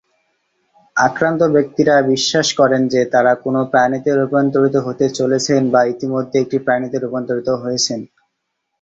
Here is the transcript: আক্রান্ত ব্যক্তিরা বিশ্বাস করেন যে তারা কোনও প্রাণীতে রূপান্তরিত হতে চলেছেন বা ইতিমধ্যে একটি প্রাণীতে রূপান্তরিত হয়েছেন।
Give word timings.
আক্রান্ত 0.95 1.41
ব্যক্তিরা 1.55 1.95
বিশ্বাস 2.11 2.47
করেন 2.53 2.81
যে 2.87 3.01
তারা 3.13 3.31
কোনও 3.43 3.61
প্রাণীতে 3.71 4.11
রূপান্তরিত 4.13 4.75
হতে 4.87 5.05
চলেছেন 5.19 5.61
বা 5.73 5.81
ইতিমধ্যে 5.93 6.37
একটি 6.39 6.57
প্রাণীতে 6.65 6.97
রূপান্তরিত 6.99 7.49
হয়েছেন। 7.63 7.99